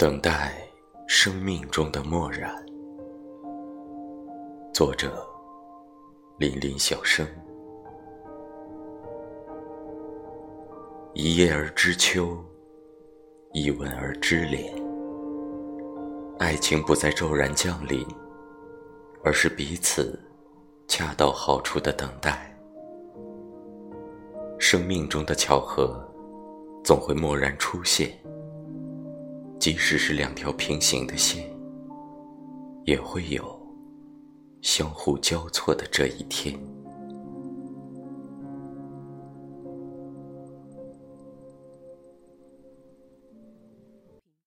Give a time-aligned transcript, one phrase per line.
[0.00, 0.54] 等待
[1.06, 2.50] 生命中的漠然。
[4.72, 5.22] 作者：
[6.38, 7.26] 林林小生。
[11.12, 12.34] 一叶而知秋，
[13.52, 14.72] 一吻而知莲。
[16.38, 18.02] 爱情不再骤然降临，
[19.22, 20.18] 而是彼此
[20.88, 22.58] 恰到好处的等待。
[24.58, 26.02] 生命中的巧合，
[26.82, 28.18] 总会蓦然出现。
[29.60, 31.44] 即使是两条平行的线，
[32.86, 33.44] 也会有
[34.62, 36.58] 相互交错的这一天。